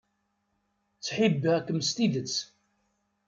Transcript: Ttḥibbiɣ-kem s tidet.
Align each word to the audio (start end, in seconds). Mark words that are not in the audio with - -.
Ttḥibbiɣ-kem 0.97 1.79
s 1.87 1.89
tidet. 1.95 2.35